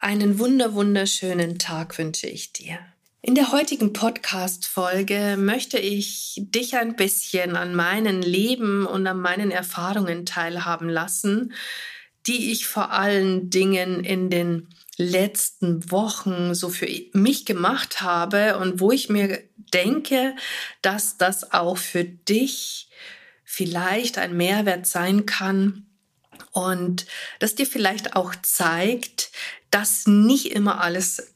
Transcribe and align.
einen 0.00 0.38
wunder 0.38 0.72
wunderschönen 0.72 1.58
Tag 1.58 1.98
wünsche 1.98 2.26
ich 2.26 2.52
dir. 2.52 2.78
In 3.22 3.34
der 3.34 3.52
heutigen 3.52 3.92
Podcast-Folge 3.92 5.36
möchte 5.38 5.78
ich 5.78 6.40
dich 6.42 6.76
ein 6.76 6.96
bisschen 6.96 7.54
an 7.54 7.74
meinen 7.74 8.22
Leben 8.22 8.86
und 8.86 9.06
an 9.06 9.20
meinen 9.20 9.50
Erfahrungen 9.50 10.24
teilhaben 10.24 10.88
lassen, 10.88 11.52
die 12.26 12.50
ich 12.50 12.66
vor 12.66 12.92
allen 12.92 13.50
Dingen 13.50 14.02
in 14.02 14.30
den 14.30 14.68
letzten 14.96 15.90
Wochen 15.90 16.54
so 16.54 16.70
für 16.70 16.88
mich 17.12 17.44
gemacht 17.44 18.00
habe 18.00 18.56
und 18.56 18.80
wo 18.80 18.92
ich 18.92 19.10
mir 19.10 19.42
denke, 19.74 20.34
dass 20.80 21.18
das 21.18 21.52
auch 21.52 21.76
für 21.76 22.04
dich 22.04 22.88
vielleicht 23.44 24.16
ein 24.16 24.34
Mehrwert 24.34 24.86
sein 24.86 25.26
kann 25.26 25.89
und 26.52 27.06
das 27.38 27.54
dir 27.54 27.66
vielleicht 27.66 28.16
auch 28.16 28.34
zeigt, 28.42 29.30
dass 29.70 30.06
nicht 30.06 30.52
immer 30.52 30.80
alles 30.80 31.34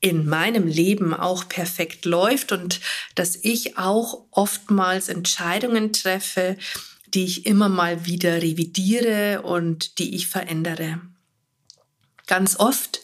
in 0.00 0.26
meinem 0.26 0.66
Leben 0.66 1.12
auch 1.12 1.48
perfekt 1.48 2.04
läuft 2.04 2.52
und 2.52 2.80
dass 3.14 3.36
ich 3.36 3.78
auch 3.78 4.26
oftmals 4.30 5.08
Entscheidungen 5.08 5.92
treffe, 5.92 6.56
die 7.14 7.24
ich 7.24 7.46
immer 7.46 7.68
mal 7.68 8.06
wieder 8.06 8.42
revidiere 8.42 9.42
und 9.42 9.98
die 9.98 10.14
ich 10.14 10.28
verändere. 10.28 11.00
Ganz 12.26 12.56
oft 12.60 13.00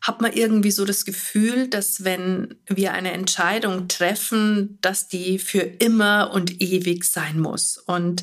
hat 0.00 0.20
man 0.20 0.32
irgendwie 0.32 0.70
so 0.70 0.84
das 0.84 1.04
Gefühl, 1.04 1.68
dass 1.68 2.04
wenn 2.04 2.54
wir 2.66 2.92
eine 2.92 3.12
Entscheidung 3.12 3.88
treffen, 3.88 4.78
dass 4.80 5.08
die 5.08 5.38
für 5.38 5.60
immer 5.60 6.30
und 6.32 6.62
ewig 6.62 7.04
sein 7.04 7.40
muss. 7.40 7.76
Und 7.76 8.22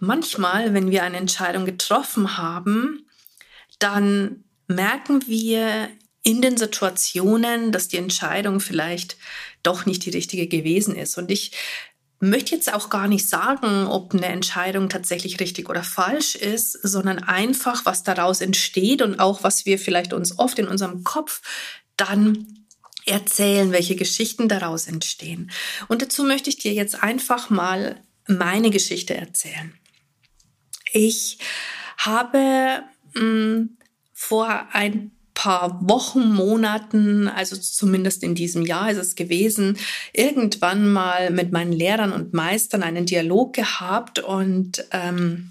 manchmal, 0.00 0.74
wenn 0.74 0.90
wir 0.90 1.02
eine 1.02 1.16
Entscheidung 1.16 1.64
getroffen 1.64 2.36
haben, 2.36 3.06
dann 3.78 4.44
merken 4.66 5.26
wir 5.26 5.88
in 6.22 6.42
den 6.42 6.56
Situationen, 6.56 7.72
dass 7.72 7.88
die 7.88 7.96
Entscheidung 7.96 8.60
vielleicht 8.60 9.16
doch 9.62 9.86
nicht 9.86 10.04
die 10.04 10.10
richtige 10.10 10.46
gewesen 10.46 10.94
ist. 10.94 11.16
Und 11.16 11.30
ich 11.30 11.52
möchte 12.20 12.54
jetzt 12.54 12.72
auch 12.72 12.90
gar 12.90 13.08
nicht 13.08 13.28
sagen, 13.28 13.86
ob 13.86 14.12
eine 14.12 14.26
Entscheidung 14.26 14.90
tatsächlich 14.90 15.40
richtig 15.40 15.70
oder 15.70 15.82
falsch 15.82 16.34
ist, 16.34 16.72
sondern 16.72 17.18
einfach, 17.18 17.86
was 17.86 18.02
daraus 18.02 18.42
entsteht 18.42 19.00
und 19.00 19.18
auch, 19.18 19.42
was 19.42 19.64
wir 19.64 19.78
vielleicht 19.78 20.12
uns 20.12 20.38
oft 20.38 20.58
in 20.58 20.68
unserem 20.68 21.02
Kopf 21.02 21.40
dann 21.96 22.66
erzählen, 23.06 23.72
welche 23.72 23.96
Geschichten 23.96 24.48
daraus 24.48 24.86
entstehen. 24.86 25.50
Und 25.88 26.02
dazu 26.02 26.24
möchte 26.24 26.50
ich 26.50 26.58
dir 26.58 26.74
jetzt 26.74 27.02
einfach 27.02 27.48
mal 27.48 28.02
meine 28.26 28.70
Geschichte 28.70 29.16
erzählen. 29.16 29.79
Ich 30.92 31.38
habe 31.96 32.82
mh, 33.14 33.22
mm, 33.22 33.70
vor 34.12 34.66
ein 34.72 35.12
paar 35.34 35.80
Wochen, 35.88 36.34
Monaten, 36.34 37.26
also 37.26 37.56
zumindest 37.56 38.22
in 38.22 38.34
diesem 38.34 38.66
Jahr 38.66 38.90
ist 38.90 38.98
es 38.98 39.14
gewesen, 39.14 39.78
irgendwann 40.12 40.92
mal 40.92 41.30
mit 41.30 41.50
meinen 41.50 41.72
Lehrern 41.72 42.12
und 42.12 42.34
Meistern 42.34 42.82
einen 42.82 43.06
Dialog 43.06 43.54
gehabt 43.54 44.18
und 44.18 44.84
ähm, 44.90 45.50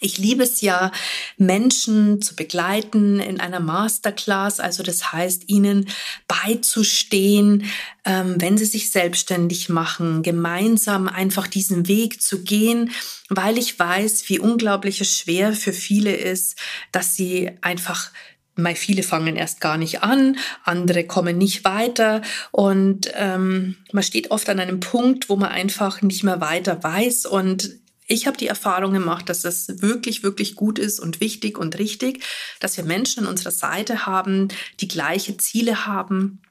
ich 0.00 0.18
liebe 0.18 0.42
es 0.42 0.62
ja, 0.62 0.90
Menschen 1.36 2.22
zu 2.22 2.34
begleiten 2.34 3.20
in 3.20 3.38
einer 3.38 3.60
Masterclass, 3.60 4.58
also 4.58 4.82
das 4.82 5.12
heißt, 5.12 5.48
ihnen 5.48 5.88
beizustehen, 6.26 7.64
ähm, 8.04 8.36
wenn 8.38 8.56
sie 8.56 8.64
sich 8.64 8.90
selbstständig 8.90 9.68
machen, 9.68 10.22
gemeinsam 10.22 11.06
einfach 11.06 11.46
diesen 11.46 11.86
Weg 11.86 12.22
zu 12.22 12.42
gehen, 12.42 12.90
weil 13.28 13.58
ich 13.58 13.78
weiß, 13.78 14.28
wie 14.28 14.38
unglaublich 14.38 15.00
es 15.00 15.16
schwer 15.16 15.52
für 15.52 15.74
viele 15.74 16.16
ist, 16.16 16.56
dass 16.92 17.14
sie 17.14 17.50
einfach 17.60 18.10
Mal 18.56 18.74
viele 18.74 19.02
fangen 19.02 19.36
erst 19.36 19.60
gar 19.60 19.78
nicht 19.78 20.02
an, 20.02 20.36
andere 20.64 21.04
kommen 21.04 21.38
nicht 21.38 21.64
weiter. 21.64 22.20
Und 22.50 23.10
ähm, 23.14 23.76
man 23.92 24.02
steht 24.02 24.30
oft 24.30 24.48
an 24.48 24.60
einem 24.60 24.80
Punkt, 24.80 25.28
wo 25.28 25.36
man 25.36 25.50
einfach 25.50 26.02
nicht 26.02 26.24
mehr 26.24 26.40
weiter 26.40 26.82
weiß. 26.82 27.26
Und 27.26 27.79
ich 28.10 28.26
habe 28.26 28.36
die 28.36 28.48
Erfahrung 28.48 28.92
gemacht, 28.92 29.28
dass 29.28 29.44
es 29.44 29.80
wirklich, 29.82 30.24
wirklich 30.24 30.56
gut 30.56 30.78
ist 30.78 30.98
und 30.98 31.20
wichtig 31.20 31.56
und 31.56 31.78
richtig, 31.78 32.24
dass 32.58 32.76
wir 32.76 32.84
Menschen 32.84 33.24
an 33.24 33.30
unserer 33.30 33.52
Seite 33.52 34.04
haben, 34.04 34.48
die 34.80 34.88
gleiche 34.88 35.36
Ziele 35.36 35.86
haben 35.86 36.42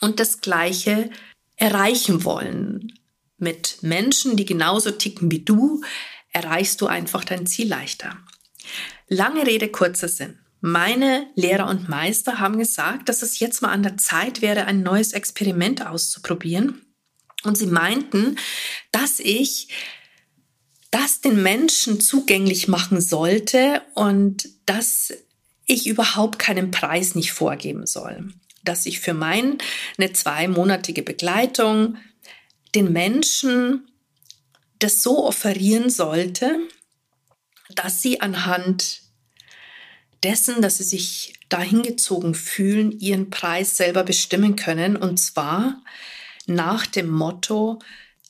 und 0.00 0.20
das 0.20 0.40
Gleiche 0.40 1.10
erreichen 1.56 2.24
wollen. 2.24 2.92
Mit 3.36 3.78
Menschen, 3.82 4.36
die 4.36 4.44
genauso 4.44 4.92
ticken 4.92 5.30
wie 5.30 5.40
du, 5.40 5.82
erreichst 6.32 6.80
du 6.80 6.86
einfach 6.86 7.24
dein 7.24 7.46
Ziel 7.46 7.68
leichter. 7.68 8.16
Lange 9.08 9.44
Rede, 9.44 9.68
kurzer 9.68 10.08
Sinn. 10.08 10.38
Meine 10.60 11.26
Lehrer 11.34 11.68
und 11.68 11.88
Meister 11.88 12.38
haben 12.38 12.58
gesagt, 12.58 13.08
dass 13.08 13.22
es 13.22 13.40
jetzt 13.40 13.60
mal 13.60 13.70
an 13.70 13.82
der 13.82 13.96
Zeit 13.96 14.40
wäre, 14.40 14.66
ein 14.66 14.82
neues 14.82 15.12
Experiment 15.12 15.84
auszuprobieren. 15.84 16.82
Und 17.44 17.56
sie 17.56 17.66
meinten, 17.66 18.36
dass 18.92 19.20
ich 19.20 19.68
das 20.90 21.20
den 21.20 21.42
Menschen 21.42 22.00
zugänglich 22.00 22.68
machen 22.68 23.00
sollte 23.00 23.82
und 23.94 24.48
dass 24.66 25.12
ich 25.66 25.86
überhaupt 25.86 26.38
keinen 26.38 26.70
Preis 26.70 27.14
nicht 27.14 27.32
vorgeben 27.32 27.86
soll. 27.86 28.32
Dass 28.64 28.86
ich 28.86 29.00
für 29.00 29.14
meine 29.14 29.58
zweimonatige 30.12 31.02
Begleitung 31.02 31.96
den 32.74 32.92
Menschen 32.92 33.90
das 34.78 35.02
so 35.02 35.26
offerieren 35.26 35.90
sollte, 35.90 36.58
dass 37.74 38.00
sie 38.00 38.20
anhand 38.20 39.02
dessen, 40.22 40.62
dass 40.62 40.78
sie 40.78 40.84
sich 40.84 41.34
dahingezogen 41.48 42.34
fühlen, 42.34 42.92
ihren 42.98 43.30
Preis 43.30 43.76
selber 43.76 44.04
bestimmen 44.04 44.56
können. 44.56 44.96
Und 44.96 45.18
zwar 45.18 45.82
nach 46.46 46.86
dem 46.86 47.08
Motto, 47.08 47.78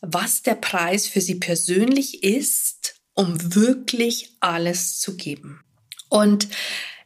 was 0.00 0.42
der 0.42 0.54
Preis 0.54 1.06
für 1.06 1.20
sie 1.20 1.36
persönlich 1.36 2.22
ist, 2.22 2.94
um 3.14 3.54
wirklich 3.54 4.36
alles 4.40 4.98
zu 4.98 5.16
geben. 5.16 5.60
Und 6.08 6.48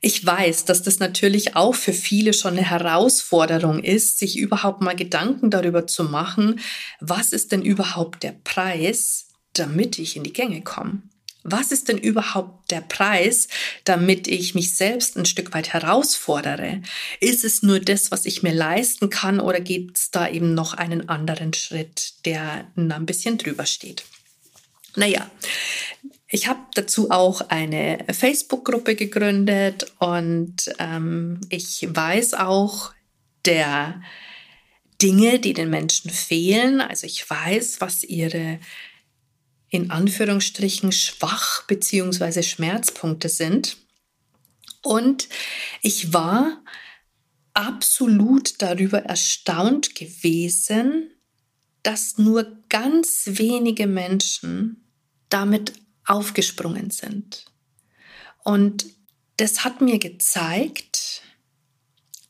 ich 0.01 0.25
weiß, 0.25 0.65
dass 0.65 0.83
das 0.83 0.99
natürlich 0.99 1.55
auch 1.55 1.75
für 1.75 1.93
viele 1.93 2.33
schon 2.33 2.55
eine 2.55 2.69
Herausforderung 2.69 3.83
ist, 3.83 4.19
sich 4.19 4.37
überhaupt 4.37 4.83
mal 4.83 4.97
Gedanken 4.97 5.49
darüber 5.51 5.87
zu 5.87 6.05
machen, 6.05 6.61
was 7.01 7.33
ist 7.33 7.53
denn 7.53 7.63
überhaupt 7.63 8.25
der 8.25 8.33
Preis, 8.45 9.29
damit 9.53 9.99
ich 9.99 10.17
in 10.17 10.25
die 10.25 10.33
Gänge 10.33 10.63
komme. 10.63 11.03
Was 11.45 11.73
ist 11.73 11.89
denn 11.89 11.99
überhaupt 11.99 12.71
der 12.71 12.81
Preis, 12.81 13.49
damit 13.85 14.29
ich 14.29 14.55
mich 14.55 14.77
selbst 14.77 15.17
ein 15.17 15.27
Stück 15.27 15.53
weit 15.55 15.73
herausfordere? 15.73 16.83
Ist 17.21 17.45
es 17.45 17.63
nur 17.63 17.81
das, 17.81 18.11
was 18.11 18.27
ich 18.27 18.43
mir 18.43 18.55
leisten 18.55 19.11
kann 19.11 19.41
oder 19.41 19.61
gibt 19.61 19.99
es 19.99 20.11
da 20.11 20.29
eben 20.29 20.55
noch 20.55 20.75
einen 20.75 21.09
anderen 21.09 21.53
Schritt, 21.53 22.15
der 22.25 22.67
ein 22.77 23.07
bisschen 23.07 23.39
drüber 23.39 23.67
steht? 23.67 24.05
Naja, 24.95 25.31
ich 26.29 26.49
habe 26.49 26.61
dazu 26.75 27.11
auch 27.11 27.43
eine 27.49 28.05
Facebook-Gruppe 28.11 28.95
gegründet 28.95 29.93
und 29.99 30.73
ähm, 30.79 31.41
ich 31.51 31.87
weiß 31.89 32.35
auch 32.35 32.93
der 33.45 34.01
Dinge, 35.03 35.41
die 35.41 35.53
den 35.53 35.71
Menschen 35.71 36.11
fehlen. 36.11 36.81
Also 36.81 37.07
ich 37.07 37.29
weiß, 37.29 37.81
was 37.81 38.05
ihre 38.05 38.61
in 39.73 39.91
Anführungsstrichen 39.91 40.93
schwach 40.93 41.63
beziehungsweise 41.67 42.43
Schmerzpunkte 42.43 43.31
sind. 43.31 43.79
Und 44.83 45.31
ich 45.81 46.13
war 46.13 46.63
absolut 47.55 48.61
darüber 48.61 48.99
erstaunt 48.99 49.95
gewesen, 49.95 51.11
dass 51.83 52.19
nur 52.19 52.59
ganz 52.69 53.23
wenige 53.25 53.87
Menschen 53.87 54.85
damit 55.31 55.73
aufgesprungen 56.05 56.91
sind. 56.91 57.47
Und 58.45 58.85
das 59.39 59.65
hat 59.65 59.81
mir 59.81 59.99
gezeigt, 59.99 60.92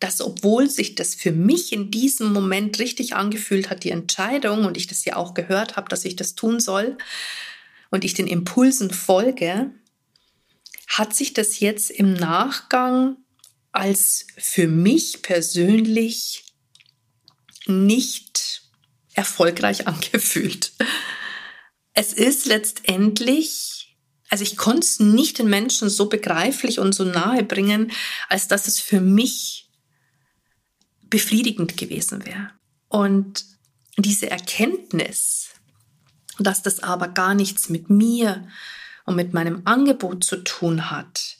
dass 0.02 0.20
obwohl 0.20 0.68
sich 0.68 0.96
das 0.96 1.14
für 1.14 1.30
mich 1.30 1.72
in 1.72 1.92
diesem 1.92 2.32
Moment 2.32 2.80
richtig 2.80 3.14
angefühlt 3.14 3.70
hat, 3.70 3.84
die 3.84 3.90
Entscheidung, 3.90 4.64
und 4.64 4.76
ich 4.76 4.88
das 4.88 5.04
ja 5.04 5.14
auch 5.14 5.32
gehört 5.32 5.76
habe, 5.76 5.88
dass 5.88 6.04
ich 6.04 6.16
das 6.16 6.34
tun 6.34 6.58
soll, 6.58 6.98
und 7.90 8.04
ich 8.04 8.14
den 8.14 8.26
Impulsen 8.26 8.90
folge, 8.90 9.70
hat 10.88 11.14
sich 11.14 11.34
das 11.34 11.60
jetzt 11.60 11.90
im 11.90 12.14
Nachgang 12.14 13.16
als 13.70 14.26
für 14.36 14.66
mich 14.66 15.22
persönlich 15.22 16.52
nicht 17.66 18.62
erfolgreich 19.14 19.86
angefühlt. 19.86 20.72
Es 21.94 22.12
ist 22.12 22.46
letztendlich, 22.46 23.96
also 24.30 24.42
ich 24.42 24.56
konnte 24.56 24.80
es 24.80 24.98
nicht 24.98 25.38
den 25.38 25.48
Menschen 25.48 25.88
so 25.88 26.08
begreiflich 26.08 26.80
und 26.80 26.92
so 26.92 27.04
nahe 27.04 27.44
bringen, 27.44 27.92
als 28.28 28.48
dass 28.48 28.66
es 28.66 28.80
für 28.80 29.00
mich 29.00 29.68
befriedigend 31.12 31.76
gewesen 31.76 32.24
wäre. 32.24 32.50
Und 32.88 33.44
diese 33.98 34.30
Erkenntnis, 34.30 35.50
dass 36.38 36.62
das 36.62 36.82
aber 36.82 37.08
gar 37.08 37.34
nichts 37.34 37.68
mit 37.68 37.90
mir 37.90 38.48
und 39.04 39.16
mit 39.16 39.34
meinem 39.34 39.60
Angebot 39.66 40.24
zu 40.24 40.38
tun 40.38 40.90
hat, 40.90 41.36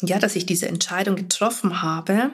ja, 0.00 0.18
dass 0.18 0.34
ich 0.34 0.46
diese 0.46 0.66
Entscheidung 0.66 1.16
getroffen 1.16 1.82
habe, 1.82 2.30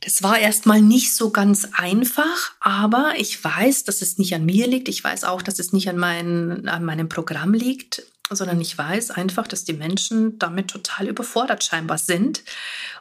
das 0.00 0.22
war 0.22 0.38
erstmal 0.38 0.80
nicht 0.80 1.14
so 1.14 1.28
ganz 1.28 1.68
einfach, 1.74 2.52
aber 2.60 3.12
ich 3.18 3.44
weiß, 3.44 3.84
dass 3.84 4.00
es 4.00 4.16
nicht 4.16 4.34
an 4.34 4.46
mir 4.46 4.66
liegt. 4.66 4.88
Ich 4.88 5.04
weiß 5.04 5.24
auch, 5.24 5.42
dass 5.42 5.58
es 5.58 5.74
nicht 5.74 5.90
an, 5.90 5.98
mein, 5.98 6.68
an 6.68 6.86
meinem 6.86 7.10
Programm 7.10 7.52
liegt, 7.52 8.02
sondern 8.30 8.60
ich 8.60 8.76
weiß 8.76 9.10
einfach, 9.10 9.46
dass 9.46 9.64
die 9.64 9.72
Menschen 9.72 10.38
damit 10.38 10.68
total 10.68 11.08
überfordert 11.08 11.64
scheinbar 11.64 11.98
sind 11.98 12.44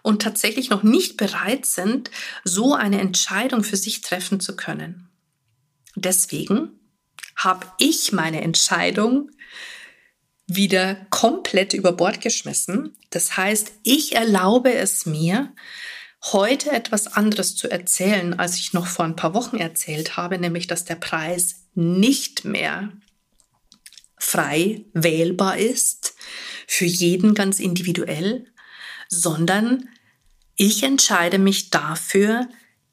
und 0.01 0.21
tatsächlich 0.21 0.69
noch 0.69 0.83
nicht 0.83 1.17
bereit 1.17 1.65
sind, 1.65 2.09
so 2.43 2.73
eine 2.73 2.99
Entscheidung 2.99 3.63
für 3.63 3.77
sich 3.77 4.01
treffen 4.01 4.39
zu 4.39 4.55
können. 4.55 5.09
Deswegen 5.95 6.69
habe 7.35 7.67
ich 7.77 8.11
meine 8.11 8.41
Entscheidung 8.41 9.29
wieder 10.47 10.95
komplett 11.11 11.73
über 11.73 11.93
Bord 11.93 12.21
geschmissen. 12.21 12.97
Das 13.11 13.37
heißt, 13.37 13.71
ich 13.83 14.15
erlaube 14.15 14.73
es 14.73 15.05
mir, 15.05 15.53
heute 16.33 16.71
etwas 16.71 17.07
anderes 17.07 17.55
zu 17.55 17.69
erzählen, 17.69 18.37
als 18.37 18.57
ich 18.57 18.73
noch 18.73 18.87
vor 18.87 19.05
ein 19.05 19.15
paar 19.15 19.33
Wochen 19.33 19.57
erzählt 19.57 20.17
habe, 20.17 20.37
nämlich 20.37 20.67
dass 20.67 20.85
der 20.85 20.95
Preis 20.95 21.67
nicht 21.75 22.43
mehr 22.45 22.91
frei 24.19 24.85
wählbar 24.93 25.57
ist, 25.57 26.13
für 26.67 26.85
jeden 26.85 27.33
ganz 27.33 27.59
individuell, 27.59 28.45
sondern 29.07 29.89
ich 30.55 30.83
entscheide 30.83 31.39
mich 31.39 31.71
dafür, 31.71 32.47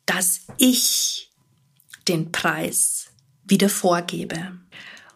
dass 0.07 0.47
ich 0.57 1.33
den 2.09 2.33
Preis 2.33 3.09
wieder 3.45 3.69
vorgebe. 3.69 4.57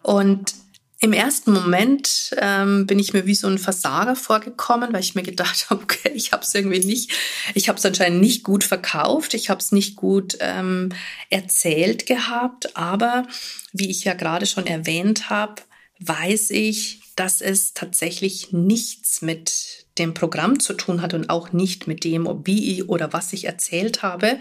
Und 0.03 0.55
im 1.03 1.15
ersten 1.15 1.53
Moment 1.53 2.35
ähm, 2.37 2.87
bin 2.87 2.99
ich 2.99 3.15
mir 3.15 3.25
wie 3.25 3.35
so 3.35 3.47
ein 3.47 3.57
Versager 3.57 4.17
vorgekommen, 4.17 4.93
weil 4.93 5.01
ich 5.01 5.15
mir 5.15 5.23
gedacht 5.23 5.67
habe, 5.71 5.83
okay, 5.83 6.11
ich 6.15 6.33
habe 6.33 6.43
es 6.43 6.55
irgendwie 6.55 6.85
nicht, 6.85 7.13
ich 7.55 7.69
habe 7.69 7.79
es 7.79 7.87
anscheinend 7.87 8.21
nicht 8.21 8.45
gut 8.45 8.65
verkauft, 8.65 9.33
ich 9.33 9.49
habe 9.49 9.61
es 9.61 9.73
nicht 9.73 9.97
gut 9.97 10.37
ähm, 10.41 10.91
erzählt 11.31 12.05
gehabt, 12.05 12.77
aber 12.77 13.27
wie 13.73 13.89
ich 13.91 14.05
ja 14.05 14.13
gerade 14.13 14.45
schon 14.45 14.67
erwähnt 14.67 15.31
habe, 15.31 15.63
weiß 16.01 16.51
ich, 16.51 17.01
dass 17.17 17.41
es 17.41 17.75
tatsächlich 17.75 18.53
nichts 18.53 19.23
mit 19.23 19.87
dem 19.99 20.15
Programm 20.15 20.61
zu 20.61 20.73
tun 20.73 21.03
hat 21.03 21.13
und 21.13 21.29
auch 21.29 21.53
nicht 21.53 21.87
mit 21.87 22.05
dem, 22.05 22.27
wie 22.45 22.73
ich 22.73 22.89
oder 22.89 23.13
was 23.13 23.33
ich 23.33 23.45
erzählt 23.45 24.03
habe, 24.03 24.39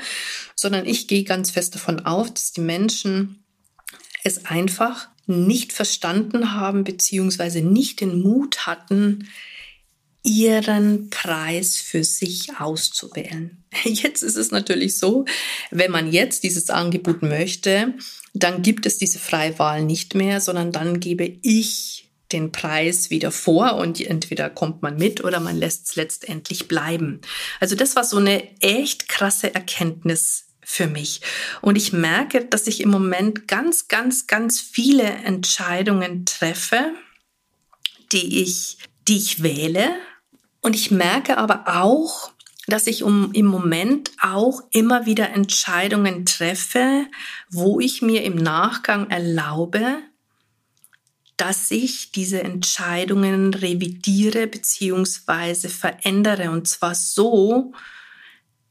sondern 0.56 0.86
ich 0.86 1.08
gehe 1.08 1.24
ganz 1.24 1.52
fest 1.52 1.76
davon 1.76 2.00
auf, 2.06 2.34
dass 2.34 2.54
die 2.54 2.62
Menschen 2.62 3.44
es 4.24 4.46
einfach 4.46 5.10
nicht 5.26 5.74
verstanden 5.74 6.54
haben, 6.54 6.84
beziehungsweise 6.84 7.62
nicht 7.62 8.02
den 8.02 8.22
Mut 8.22 8.66
hatten, 8.66 9.28
ihren 10.24 11.10
Preis 11.10 11.78
für 11.78 12.04
sich 12.04 12.60
auszuwählen. 12.60 13.64
Jetzt 13.84 14.24
ist 14.24 14.36
es 14.36 14.52
natürlich 14.52 14.98
so, 14.98 15.26
wenn 15.72 15.92
man 15.92 16.12
jetzt 16.12 16.44
dieses 16.44 16.70
Angebot 16.70 17.22
möchte, 17.22 17.94
dann 18.34 18.62
gibt 18.62 18.86
es 18.86 18.98
diese 18.98 19.20
Freiwahl 19.20 19.84
nicht 19.84 20.16
mehr, 20.16 20.42
sondern 20.42 20.72
dann 20.72 21.00
gebe 21.00 21.24
ich 21.42 22.10
den 22.32 22.52
Preis 22.52 23.10
wieder 23.10 23.32
vor 23.32 23.76
und 23.76 24.00
entweder 24.00 24.50
kommt 24.50 24.82
man 24.82 24.98
mit 24.98 25.24
oder 25.24 25.40
man 25.40 25.58
lässt 25.58 25.88
es 25.88 25.96
letztendlich 25.96 26.68
bleiben. 26.68 27.22
Also 27.60 27.76
das 27.76 27.96
war 27.96 28.04
so 28.04 28.18
eine 28.18 28.44
echt 28.62 29.10
krasse 29.10 29.54
Erkenntnis 29.54 30.46
für 30.64 30.86
mich. 30.86 31.22
Und 31.62 31.76
ich 31.76 31.94
merke, 31.94 32.46
dass 32.46 32.68
ich 32.68 32.82
im 32.82 32.90
Moment 32.90 33.48
ganz, 33.48 33.88
ganz, 33.88 34.28
ganz 34.28 34.60
viele 34.60 35.04
Entscheidungen 35.04 36.26
treffe, 36.26 36.94
die 38.12 38.44
ich, 38.44 38.78
die 39.08 39.18
ich 39.18 39.42
wähle. 39.42 39.90
Und 40.62 40.76
ich 40.76 40.92
merke 40.92 41.38
aber 41.38 41.64
auch, 41.68 42.32
dass 42.68 42.88
ich 42.88 43.04
um, 43.04 43.32
im 43.34 43.46
Moment 43.46 44.12
auch 44.22 44.62
immer 44.72 45.06
wieder 45.06 45.30
Entscheidungen 45.30 46.26
treffe, 46.26 47.08
wo 47.50 47.80
ich 47.80 48.02
mir 48.02 48.24
im 48.24 48.36
Nachgang 48.36 49.10
erlaube, 49.10 49.98
dass 51.38 51.72
ich 51.72 52.12
diese 52.12 52.44
Entscheidungen 52.44 53.54
revidiere 53.54 54.48
bzw. 54.48 55.70
verändere. 55.70 56.52
Und 56.52 56.68
zwar 56.68 56.96
so, 56.96 57.74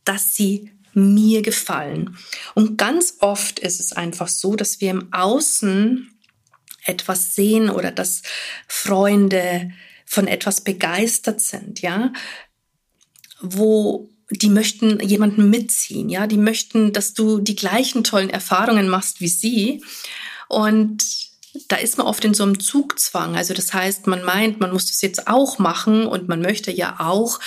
dass 0.04 0.34
sie 0.34 0.70
mir 0.92 1.42
gefallen. 1.42 2.16
Und 2.54 2.76
ganz 2.76 3.16
oft 3.20 3.58
ist 3.58 3.80
es 3.80 3.92
einfach 3.92 4.28
so, 4.28 4.54
dass 4.54 4.80
wir 4.80 4.90
im 4.90 5.12
Außen 5.12 6.10
etwas 6.84 7.34
sehen 7.34 7.70
oder 7.70 7.90
dass 7.90 8.22
Freunde 8.66 9.70
von 10.08 10.26
etwas 10.26 10.62
begeistert 10.62 11.40
sind, 11.42 11.82
ja, 11.82 12.12
wo 13.40 14.08
die 14.30 14.48
möchten 14.48 15.00
jemanden 15.00 15.50
mitziehen, 15.50 16.08
ja, 16.08 16.26
die 16.26 16.38
möchten, 16.38 16.92
dass 16.92 17.12
du 17.12 17.38
die 17.40 17.56
gleichen 17.56 18.04
tollen 18.04 18.30
Erfahrungen 18.30 18.88
machst 18.88 19.20
wie 19.20 19.28
sie. 19.28 19.84
Und 20.48 21.04
da 21.68 21.76
ist 21.76 21.98
man 21.98 22.06
oft 22.06 22.24
in 22.24 22.34
so 22.34 22.42
einem 22.42 22.58
Zugzwang. 22.58 23.36
Also 23.36 23.52
das 23.52 23.74
heißt, 23.74 24.06
man 24.06 24.22
meint, 24.22 24.60
man 24.60 24.72
muss 24.72 24.86
das 24.86 25.02
jetzt 25.02 25.28
auch 25.28 25.58
machen 25.58 26.06
und 26.06 26.28
man 26.28 26.40
möchte 26.40 26.70
ja 26.70 26.96
auch 27.00 27.38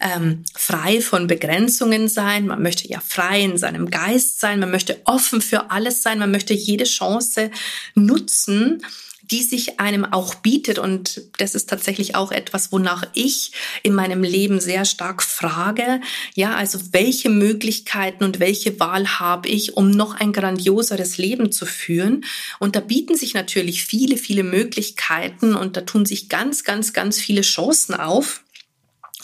ähm, 0.00 0.44
frei 0.54 1.00
von 1.00 1.26
Begrenzungen 1.28 2.08
sein, 2.08 2.46
man 2.46 2.62
möchte 2.62 2.88
ja 2.88 3.00
frei 3.00 3.42
in 3.42 3.58
seinem 3.58 3.90
Geist 3.90 4.40
sein, 4.40 4.60
man 4.60 4.70
möchte 4.70 5.00
offen 5.04 5.40
für 5.40 5.70
alles 5.70 6.02
sein, 6.02 6.18
man 6.18 6.30
möchte 6.30 6.54
jede 6.54 6.84
Chance 6.84 7.50
nutzen 7.94 8.82
die 9.30 9.42
sich 9.42 9.80
einem 9.80 10.04
auch 10.04 10.34
bietet. 10.36 10.78
Und 10.78 11.22
das 11.38 11.54
ist 11.54 11.68
tatsächlich 11.68 12.14
auch 12.14 12.32
etwas, 12.32 12.72
wonach 12.72 13.04
ich 13.14 13.52
in 13.82 13.94
meinem 13.94 14.22
Leben 14.22 14.60
sehr 14.60 14.84
stark 14.84 15.22
frage. 15.22 16.00
Ja, 16.34 16.54
also 16.54 16.78
welche 16.92 17.30
Möglichkeiten 17.30 18.24
und 18.24 18.40
welche 18.40 18.80
Wahl 18.80 19.18
habe 19.18 19.48
ich, 19.48 19.76
um 19.76 19.90
noch 19.90 20.14
ein 20.14 20.32
grandioseres 20.32 21.18
Leben 21.18 21.52
zu 21.52 21.66
führen? 21.66 22.24
Und 22.58 22.76
da 22.76 22.80
bieten 22.80 23.16
sich 23.16 23.34
natürlich 23.34 23.84
viele, 23.84 24.16
viele 24.16 24.42
Möglichkeiten 24.42 25.54
und 25.54 25.76
da 25.76 25.82
tun 25.82 26.06
sich 26.06 26.28
ganz, 26.28 26.64
ganz, 26.64 26.92
ganz 26.92 27.18
viele 27.18 27.42
Chancen 27.42 27.94
auf. 27.94 28.42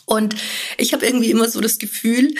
Und 0.06 0.34
ich 0.76 0.92
habe 0.92 1.06
irgendwie 1.06 1.30
immer 1.30 1.48
so 1.48 1.60
das 1.60 1.78
Gefühl, 1.78 2.34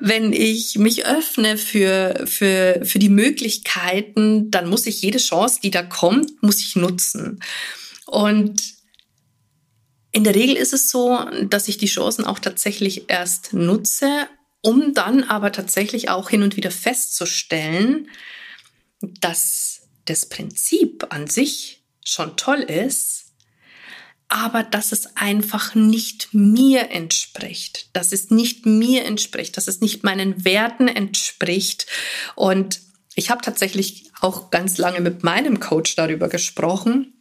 wenn 0.00 0.32
ich 0.32 0.78
mich 0.78 1.06
öffne 1.06 1.58
für, 1.58 2.24
für, 2.26 2.80
für 2.84 2.98
die 2.98 3.08
Möglichkeiten, 3.08 4.50
dann 4.50 4.68
muss 4.68 4.86
ich 4.86 5.02
jede 5.02 5.18
Chance, 5.18 5.60
die 5.62 5.70
da 5.70 5.82
kommt, 5.82 6.42
muss 6.42 6.60
ich 6.60 6.76
nutzen. 6.76 7.40
Und 8.06 8.62
in 10.12 10.24
der 10.24 10.34
Regel 10.34 10.56
ist 10.56 10.72
es 10.72 10.90
so, 10.90 11.18
dass 11.44 11.68
ich 11.68 11.78
die 11.78 11.86
Chancen 11.86 12.24
auch 12.24 12.38
tatsächlich 12.38 13.10
erst 13.10 13.52
nutze, 13.52 14.26
um 14.62 14.94
dann 14.94 15.24
aber 15.24 15.52
tatsächlich 15.52 16.08
auch 16.08 16.30
hin 16.30 16.42
und 16.42 16.56
wieder 16.56 16.70
festzustellen, 16.70 18.08
dass 19.00 19.82
das 20.06 20.26
Prinzip 20.26 21.06
an 21.10 21.26
sich 21.26 21.84
schon 22.04 22.36
toll 22.36 22.60
ist, 22.60 23.27
aber 24.28 24.62
dass 24.62 24.92
es 24.92 25.16
einfach 25.16 25.74
nicht 25.74 26.28
mir 26.32 26.90
entspricht, 26.90 27.88
dass 27.94 28.12
es 28.12 28.30
nicht 28.30 28.66
mir 28.66 29.04
entspricht, 29.04 29.56
dass 29.56 29.68
es 29.68 29.80
nicht 29.80 30.04
meinen 30.04 30.44
Werten 30.44 30.86
entspricht. 30.86 31.86
Und 32.34 32.80
ich 33.14 33.30
habe 33.30 33.40
tatsächlich 33.42 34.10
auch 34.20 34.50
ganz 34.50 34.78
lange 34.78 35.00
mit 35.00 35.24
meinem 35.24 35.60
Coach 35.60 35.96
darüber 35.96 36.28
gesprochen 36.28 37.14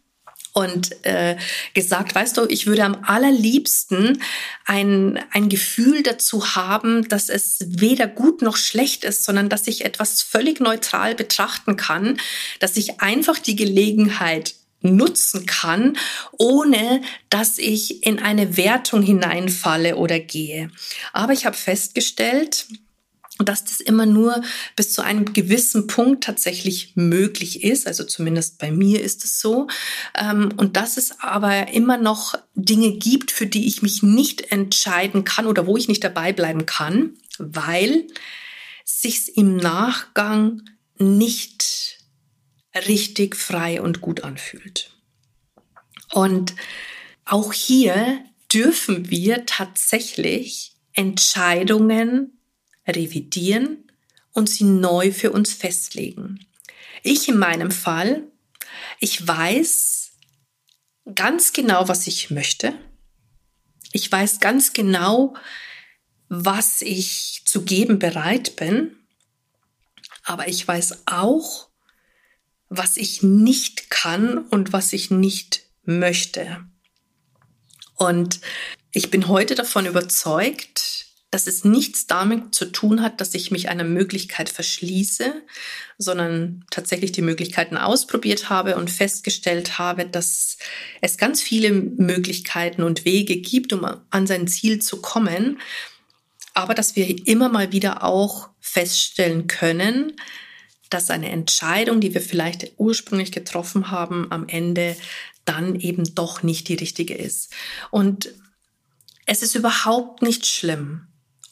und 0.54 1.06
äh, 1.06 1.38
gesagt, 1.76 2.16
weißt 2.16 2.38
du, 2.38 2.46
ich 2.50 2.66
würde 2.66 2.84
am 2.84 2.98
allerliebsten 3.04 4.22
ein, 4.66 5.20
ein 5.32 5.50
Gefühl 5.50 6.02
dazu 6.02 6.56
haben, 6.56 7.08
dass 7.08 7.30
es 7.30 7.60
weder 7.68 8.08
gut 8.08 8.42
noch 8.42 8.58
schlecht 8.58 9.04
ist, 9.04 9.24
sondern 9.24 9.50
dass 9.50 9.68
ich 9.68 9.86
etwas 9.86 10.24
völlig 10.24 10.60
neutral 10.60 11.14
betrachten 11.14 11.78
kann, 11.78 12.20
dass 12.60 12.76
ich 12.76 13.02
einfach 13.02 13.38
die 13.38 13.56
Gelegenheit 13.56 14.56
nutzen 14.82 15.46
kann, 15.46 15.98
ohne 16.38 17.02
dass 17.30 17.58
ich 17.58 18.04
in 18.06 18.20
eine 18.20 18.58
Wertung 18.58 19.02
hineinfalle 19.02 19.96
oder 19.96 20.20
gehe. 20.20 20.70
Aber 21.14 21.34
ich 21.34 21.46
habe 21.46 21.58
festgestellt, 21.58 22.68
dass 23.40 23.64
das 23.66 23.80
immer 23.80 24.06
nur 24.06 24.42
bis 24.76 24.94
zu 24.94 25.04
einem 25.04 25.34
gewissen 25.34 25.88
Punkt 25.88 26.24
tatsächlich 26.24 26.94
möglich 26.96 27.64
ist. 27.64 27.88
Also 27.88 28.04
zumindest 28.04 28.58
bei 28.58 28.72
mir 28.72 29.02
ist 29.02 29.24
es 29.24 29.40
so. 29.40 29.68
Ähm, 30.16 30.50
und 30.58 30.76
dass 30.76 30.98
es 30.98 31.20
aber 31.20 31.70
immer 31.70 31.98
noch 31.98 32.36
Dinge 32.56 32.94
gibt, 32.94 33.32
für 33.32 33.46
die 33.46 33.68
ich 33.68 33.82
mich 33.82 34.02
nicht 34.02 34.52
entscheiden 34.52 35.24
kann 35.24 35.46
oder 35.46 35.68
wo 35.68 35.78
ich 35.78 35.88
nicht 35.88 36.04
dabei 36.04 36.34
bleiben 36.34 36.66
kann, 36.66 37.14
weil 37.38 38.08
sich's 38.84 39.28
im 39.28 39.58
Nachgang 39.58 40.64
nicht 40.98 41.77
richtig 42.80 43.36
frei 43.36 43.82
und 43.82 44.02
gut 44.02 44.24
anfühlt. 44.24 44.92
Und 46.12 46.56
auch 47.26 47.54
hier 47.54 48.24
dürfen 48.52 49.10
wir 49.10 49.46
tatsächlich 49.46 50.74
Entscheidungen 50.94 52.40
revidieren 52.88 53.92
und 54.34 54.50
sie 54.50 54.64
neu 54.64 55.12
für 55.12 55.32
uns 55.32 55.54
festlegen. 55.54 56.46
Ich 57.04 57.28
in 57.28 57.38
meinem 57.38 57.72
Fall, 57.72 58.24
ich 59.00 59.26
weiß 59.26 60.12
ganz 61.16 61.54
genau, 61.54 61.88
was 61.88 62.08
ich 62.08 62.32
möchte. 62.32 62.74
Ich 63.92 64.12
weiß 64.12 64.40
ganz 64.40 64.74
genau, 64.74 65.36
was 66.30 66.82
ich 66.82 67.42
zu 67.46 67.64
geben 67.64 68.00
bereit 68.00 68.56
bin. 68.56 68.96
Aber 70.24 70.48
ich 70.48 70.68
weiß 70.68 71.04
auch, 71.06 71.70
was 72.70 72.98
ich 72.98 73.24
nicht 73.24 73.90
kann 73.90 74.38
und 74.38 74.74
was 74.74 74.94
ich 74.94 75.12
nicht 75.12 75.64
möchte. 75.84 76.66
Und 77.96 78.42
ich 78.92 79.10
bin 79.10 79.28
heute 79.28 79.56
davon 79.56 79.86
überzeugt, 79.86 81.08
dass 81.30 81.46
es 81.46 81.66
nichts 81.66 82.08
damit 82.08 82.56
zu 82.56 82.66
tun 82.66 83.02
hat, 83.02 83.20
dass 83.20 83.34
ich 83.34 83.52
mich 83.52 83.68
einer 83.68 83.84
Möglichkeit 83.84 84.50
verschließe, 84.50 85.34
sondern 85.98 86.66
tatsächlich 86.72 87.12
die 87.12 87.22
Möglichkeiten 87.22 87.76
ausprobiert 87.76 88.50
habe 88.50 88.78
und 88.78 88.90
festgestellt 88.90 89.78
habe, 89.78 90.06
dass 90.06 90.58
es 91.02 91.18
ganz 91.18 91.42
viele 91.42 91.72
Möglichkeiten 91.72 92.82
und 92.82 93.04
Wege 93.04 93.38
gibt, 93.38 93.74
um 93.74 93.86
an 94.10 94.28
sein 94.28 94.48
Ziel 94.48 94.82
zu 94.82 95.02
kommen, 95.02 95.60
aber 96.54 96.74
dass 96.74 96.96
wir 96.96 97.28
immer 97.28 97.50
mal 97.50 97.72
wieder 97.72 98.04
auch 98.04 98.50
feststellen 98.62 99.48
können, 99.48 100.14
dass 100.94 101.10
eine 101.10 101.30
Entscheidung, 101.30 102.00
die 102.00 102.14
wir 102.14 102.22
vielleicht 102.22 102.72
ursprünglich 102.78 103.32
getroffen 103.32 103.92
haben, 103.92 104.32
am 104.32 104.48
Ende 104.48 104.96
dann 105.46 105.76
eben 105.80 106.16
doch 106.16 106.44
nicht 106.44 106.68
die 106.68 106.76
richtige 106.76 107.16
ist. 107.16 107.54
Und 107.92 108.30
es 109.26 109.42
ist 109.42 109.56
überhaupt 109.56 110.22
nicht 110.22 110.46
schlimm, 110.46 111.08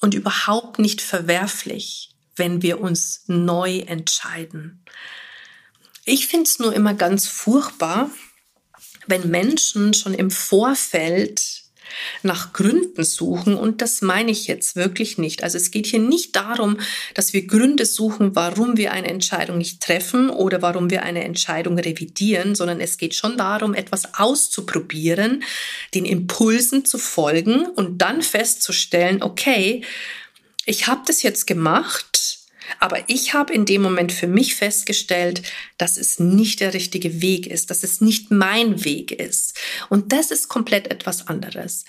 und 0.05 0.13
überhaupt 0.13 0.79
nicht 0.79 1.01
verwerflich, 1.01 2.11
wenn 2.35 2.61
wir 2.61 2.79
uns 2.79 3.23
neu 3.27 3.79
entscheiden. 3.79 4.83
Ich 6.03 6.27
finde 6.27 6.43
es 6.43 6.59
nur 6.59 6.73
immer 6.73 6.93
ganz 6.93 7.27
furchtbar, 7.27 8.11
wenn 9.07 9.29
Menschen 9.29 9.93
schon 9.95 10.13
im 10.13 10.31
Vorfeld 10.31 11.54
nach 12.23 12.53
Gründen 12.53 13.03
suchen 13.03 13.55
und 13.55 13.81
das 13.81 14.01
meine 14.01 14.31
ich 14.31 14.47
jetzt 14.47 14.75
wirklich 14.75 15.17
nicht. 15.17 15.43
Also 15.43 15.57
es 15.57 15.71
geht 15.71 15.87
hier 15.87 15.99
nicht 15.99 16.35
darum, 16.35 16.79
dass 17.13 17.33
wir 17.33 17.45
Gründe 17.47 17.85
suchen, 17.85 18.35
warum 18.35 18.77
wir 18.77 18.91
eine 18.91 19.09
Entscheidung 19.09 19.57
nicht 19.57 19.81
treffen 19.81 20.29
oder 20.29 20.61
warum 20.61 20.89
wir 20.89 21.03
eine 21.03 21.23
Entscheidung 21.23 21.77
revidieren, 21.77 22.55
sondern 22.55 22.79
es 22.81 22.97
geht 22.97 23.15
schon 23.15 23.37
darum, 23.37 23.73
etwas 23.73 24.15
auszuprobieren, 24.15 25.43
den 25.93 26.05
Impulsen 26.05 26.85
zu 26.85 26.97
folgen 26.97 27.65
und 27.65 27.99
dann 27.99 28.21
festzustellen, 28.21 29.21
okay, 29.21 29.83
ich 30.65 30.87
habe 30.87 31.01
das 31.05 31.21
jetzt 31.21 31.45
gemacht, 31.45 32.14
aber 32.79 33.09
ich 33.09 33.33
habe 33.33 33.53
in 33.53 33.65
dem 33.65 33.81
Moment 33.81 34.11
für 34.11 34.27
mich 34.27 34.55
festgestellt, 34.55 35.43
dass 35.77 35.97
es 35.97 36.19
nicht 36.19 36.59
der 36.59 36.73
richtige 36.73 37.21
Weg 37.21 37.47
ist, 37.47 37.69
dass 37.69 37.83
es 37.83 38.01
nicht 38.01 38.31
mein 38.31 38.83
Weg 38.83 39.11
ist. 39.11 39.57
Und 39.89 40.11
das 40.11 40.31
ist 40.31 40.47
komplett 40.47 40.91
etwas 40.91 41.27
anderes. 41.27 41.85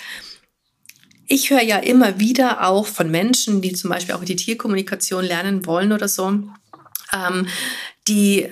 Ich 1.29 1.51
höre 1.51 1.63
ja 1.63 1.79
immer 1.79 2.21
wieder 2.21 2.67
auch 2.67 2.87
von 2.87 3.11
Menschen, 3.11 3.61
die 3.61 3.73
zum 3.73 3.91
Beispiel 3.91 4.15
auch 4.15 4.25
die 4.25 4.37
Tierkommunikation 4.37 5.25
lernen 5.25 5.67
wollen 5.67 5.93
oder 5.93 6.09
so, 6.09 6.41
ähm, 7.13 7.47
die 8.09 8.49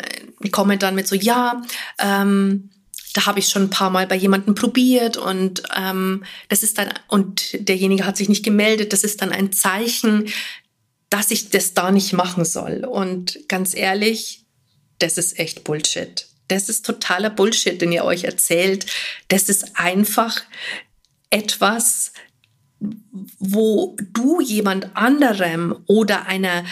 kommen 0.51 0.79
dann 0.79 0.95
mit 0.95 1.07
so, 1.07 1.15
ja, 1.15 1.63
ähm, 1.99 2.71
da 3.13 3.27
habe 3.27 3.39
ich 3.39 3.49
schon 3.49 3.63
ein 3.63 3.71
paar 3.71 3.91
Mal 3.91 4.09
bei 4.09 4.17
jemandem 4.17 4.57
probiert 4.57 5.17
und 5.17 5.63
ähm, 5.77 6.25
das 6.49 6.65
ist 6.65 6.79
dann 6.79 6.93
und 7.07 7.69
derjenige 7.69 8.05
hat 8.07 8.17
sich 8.17 8.29
nicht 8.29 8.45
gemeldet. 8.45 8.93
Das 8.93 9.05
ist 9.05 9.23
dann 9.23 9.31
ein 9.31 9.53
Zeichen, 9.53 10.27
dass 11.11 11.31
ich 11.31 11.51
das 11.51 11.75
da 11.75 11.91
nicht 11.91 12.13
machen 12.13 12.45
soll. 12.45 12.85
Und 12.85 13.41
ganz 13.49 13.75
ehrlich, 13.75 14.45
das 14.99 15.19
ist 15.19 15.39
echt 15.39 15.65
Bullshit. 15.65 16.27
Das 16.49 16.69
ist 16.69 16.85
totaler 16.85 17.31
Bullshit, 17.31 17.81
den 17.81 17.93
ihr 17.93 18.05
euch 18.05 18.25
erzählt. 18.25 18.87
Das 19.29 19.49
ist 19.49 19.77
einfach 19.77 20.43
etwas, 21.31 22.13
wo 23.39 23.97
du 24.13 24.41
jemand 24.41 24.97
anderem 24.97 25.83
oder 25.87 26.27
einer, 26.27 26.65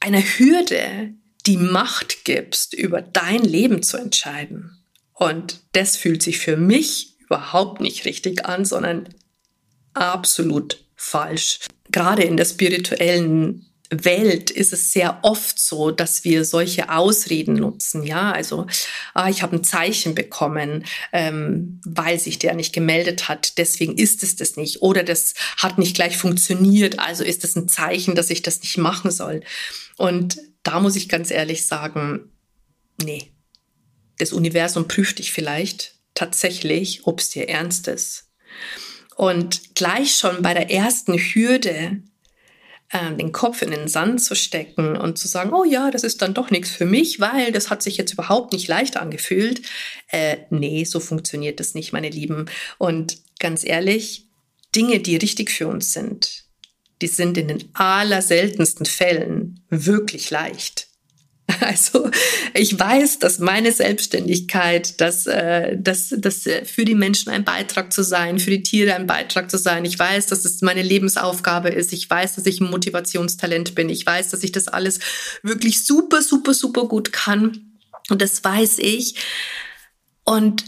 einer 0.00 0.20
Hürde 0.20 1.14
die 1.46 1.56
Macht 1.56 2.24
gibst, 2.24 2.74
über 2.74 3.00
dein 3.00 3.42
Leben 3.42 3.82
zu 3.82 3.96
entscheiden. 3.96 4.84
Und 5.14 5.60
das 5.72 5.96
fühlt 5.96 6.22
sich 6.22 6.38
für 6.38 6.56
mich 6.56 7.14
überhaupt 7.18 7.80
nicht 7.80 8.04
richtig 8.04 8.46
an, 8.46 8.64
sondern 8.64 9.08
absolut 9.94 10.84
falsch. 10.96 11.60
Gerade 11.90 12.22
in 12.22 12.36
der 12.36 12.44
spirituellen 12.44 13.66
Welt 13.90 14.50
ist 14.50 14.72
es 14.72 14.92
sehr 14.92 15.18
oft 15.22 15.58
so, 15.58 15.90
dass 15.90 16.22
wir 16.22 16.44
solche 16.44 16.90
Ausreden 16.90 17.54
nutzen. 17.54 18.04
Ja, 18.04 18.30
also 18.30 18.66
ah, 19.14 19.28
ich 19.28 19.42
habe 19.42 19.56
ein 19.56 19.64
Zeichen 19.64 20.14
bekommen, 20.14 20.84
ähm, 21.12 21.80
weil 21.84 22.18
sich 22.18 22.38
der 22.38 22.54
nicht 22.54 22.72
gemeldet 22.72 23.28
hat. 23.28 23.58
Deswegen 23.58 23.98
ist 23.98 24.22
es 24.22 24.36
das 24.36 24.56
nicht. 24.56 24.82
Oder 24.82 25.02
das 25.02 25.34
hat 25.56 25.78
nicht 25.78 25.96
gleich 25.96 26.16
funktioniert. 26.16 27.00
Also 27.00 27.24
ist 27.24 27.42
es 27.42 27.56
ein 27.56 27.66
Zeichen, 27.66 28.14
dass 28.14 28.30
ich 28.30 28.42
das 28.42 28.60
nicht 28.60 28.78
machen 28.78 29.10
soll. 29.10 29.42
Und 29.96 30.38
da 30.62 30.78
muss 30.78 30.94
ich 30.94 31.08
ganz 31.08 31.32
ehrlich 31.32 31.66
sagen, 31.66 32.30
nee, 33.02 33.32
das 34.18 34.32
Universum 34.32 34.86
prüft 34.86 35.18
dich 35.18 35.32
vielleicht 35.32 35.94
tatsächlich, 36.14 37.06
ob 37.06 37.18
es 37.20 37.30
dir 37.30 37.48
ernst 37.48 37.88
ist. 37.88 38.28
Und 39.20 39.74
gleich 39.74 40.14
schon 40.14 40.40
bei 40.40 40.54
der 40.54 40.70
ersten 40.70 41.12
Hürde 41.12 42.00
äh, 42.88 43.14
den 43.16 43.32
Kopf 43.32 43.60
in 43.60 43.70
den 43.70 43.86
Sand 43.86 44.22
zu 44.22 44.34
stecken 44.34 44.96
und 44.96 45.18
zu 45.18 45.28
sagen, 45.28 45.52
oh 45.52 45.62
ja, 45.62 45.90
das 45.90 46.04
ist 46.04 46.22
dann 46.22 46.32
doch 46.32 46.50
nichts 46.50 46.70
für 46.70 46.86
mich, 46.86 47.20
weil 47.20 47.52
das 47.52 47.68
hat 47.68 47.82
sich 47.82 47.98
jetzt 47.98 48.14
überhaupt 48.14 48.54
nicht 48.54 48.66
leicht 48.66 48.96
angefühlt. 48.96 49.60
Äh, 50.08 50.38
nee, 50.48 50.84
so 50.84 51.00
funktioniert 51.00 51.60
das 51.60 51.74
nicht, 51.74 51.92
meine 51.92 52.08
Lieben. 52.08 52.46
Und 52.78 53.18
ganz 53.38 53.62
ehrlich, 53.62 54.24
Dinge, 54.74 55.00
die 55.00 55.16
richtig 55.16 55.50
für 55.50 55.68
uns 55.68 55.92
sind, 55.92 56.44
die 57.02 57.06
sind 57.06 57.36
in 57.36 57.48
den 57.48 57.68
allerseltensten 57.74 58.86
Fällen 58.86 59.60
wirklich 59.68 60.30
leicht. 60.30 60.88
Also 61.60 62.10
ich 62.54 62.78
weiß, 62.78 63.18
dass 63.18 63.38
meine 63.38 63.72
Selbstständigkeit, 63.72 65.00
dass, 65.00 65.26
äh, 65.26 65.76
dass, 65.78 66.14
dass 66.16 66.48
für 66.64 66.84
die 66.84 66.94
Menschen 66.94 67.30
ein 67.30 67.44
Beitrag 67.44 67.92
zu 67.92 68.02
sein, 68.02 68.38
für 68.38 68.50
die 68.50 68.62
Tiere 68.62 68.94
ein 68.94 69.06
Beitrag 69.06 69.50
zu 69.50 69.58
sein. 69.58 69.84
Ich 69.84 69.98
weiß, 69.98 70.26
dass 70.26 70.44
es 70.44 70.62
meine 70.62 70.82
Lebensaufgabe 70.82 71.68
ist. 71.68 71.92
Ich 71.92 72.08
weiß, 72.08 72.36
dass 72.36 72.46
ich 72.46 72.60
ein 72.60 72.70
Motivationstalent 72.70 73.74
bin. 73.74 73.88
Ich 73.88 74.04
weiß, 74.04 74.30
dass 74.30 74.42
ich 74.42 74.52
das 74.52 74.68
alles 74.68 74.98
wirklich 75.42 75.84
super, 75.84 76.22
super, 76.22 76.54
super 76.54 76.86
gut 76.86 77.12
kann. 77.12 77.76
Und 78.08 78.22
das 78.22 78.42
weiß 78.42 78.78
ich. 78.78 79.14
Und 80.24 80.64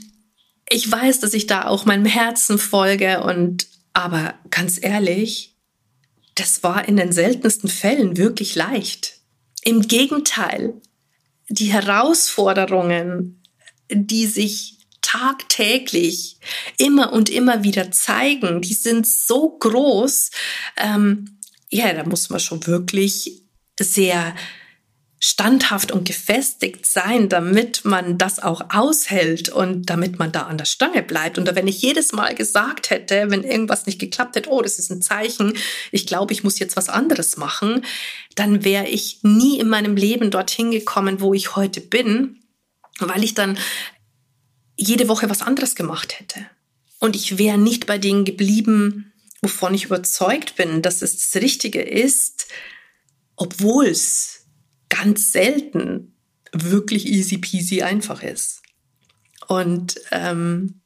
ich 0.68 0.90
weiß, 0.90 1.20
dass 1.20 1.34
ich 1.34 1.46
da 1.46 1.66
auch 1.66 1.84
meinem 1.84 2.06
Herzen 2.06 2.58
folge. 2.58 3.22
Und 3.22 3.66
aber 3.92 4.34
ganz 4.50 4.78
ehrlich, 4.80 5.56
das 6.34 6.62
war 6.62 6.88
in 6.88 6.96
den 6.96 7.12
seltensten 7.12 7.68
Fällen 7.68 8.16
wirklich 8.16 8.54
leicht. 8.54 9.21
Im 9.64 9.82
Gegenteil, 9.82 10.74
die 11.48 11.72
Herausforderungen, 11.72 13.42
die 13.90 14.26
sich 14.26 14.78
tagtäglich 15.02 16.38
immer 16.78 17.12
und 17.12 17.28
immer 17.28 17.64
wieder 17.64 17.90
zeigen, 17.90 18.62
die 18.62 18.74
sind 18.74 19.06
so 19.06 19.58
groß. 19.58 20.30
Ähm, 20.76 21.38
ja, 21.70 21.92
da 21.92 22.04
muss 22.04 22.30
man 22.30 22.40
schon 22.40 22.66
wirklich 22.66 23.42
sehr 23.78 24.34
standhaft 25.24 25.92
und 25.92 26.04
gefestigt 26.04 26.84
sein, 26.84 27.28
damit 27.28 27.84
man 27.84 28.18
das 28.18 28.40
auch 28.40 28.60
aushält 28.70 29.50
und 29.50 29.88
damit 29.88 30.18
man 30.18 30.32
da 30.32 30.42
an 30.42 30.58
der 30.58 30.64
Stange 30.64 31.04
bleibt. 31.04 31.38
Und 31.38 31.54
wenn 31.54 31.68
ich 31.68 31.80
jedes 31.80 32.10
Mal 32.10 32.34
gesagt 32.34 32.90
hätte, 32.90 33.30
wenn 33.30 33.44
irgendwas 33.44 33.86
nicht 33.86 34.00
geklappt 34.00 34.34
hätte, 34.34 34.50
oh, 34.50 34.62
das 34.62 34.80
ist 34.80 34.90
ein 34.90 35.00
Zeichen, 35.00 35.56
ich 35.92 36.08
glaube, 36.08 36.32
ich 36.32 36.42
muss 36.42 36.58
jetzt 36.58 36.76
was 36.76 36.88
anderes 36.88 37.36
machen, 37.36 37.84
dann 38.34 38.64
wäre 38.64 38.88
ich 38.88 39.20
nie 39.22 39.60
in 39.60 39.68
meinem 39.68 39.94
Leben 39.94 40.32
dorthin 40.32 40.72
gekommen, 40.72 41.20
wo 41.20 41.34
ich 41.34 41.54
heute 41.54 41.80
bin, 41.80 42.42
weil 42.98 43.22
ich 43.22 43.34
dann 43.34 43.56
jede 44.74 45.06
Woche 45.06 45.30
was 45.30 45.42
anderes 45.42 45.76
gemacht 45.76 46.18
hätte. 46.18 46.44
Und 46.98 47.14
ich 47.14 47.38
wäre 47.38 47.58
nicht 47.58 47.86
bei 47.86 47.96
denen 47.96 48.24
geblieben, 48.24 49.12
wovon 49.40 49.72
ich 49.72 49.84
überzeugt 49.84 50.56
bin, 50.56 50.82
dass 50.82 51.00
es 51.00 51.30
das 51.30 51.40
Richtige 51.40 51.80
ist, 51.80 52.48
obwohl 53.36 53.86
es 53.86 54.41
ganz 54.92 55.32
selten 55.32 56.14
wirklich 56.52 57.06
easy 57.06 57.38
peasy 57.38 57.82
einfach 57.82 58.22
ist. 58.22 58.62
Und 59.48 60.00
ähm, 60.10 60.82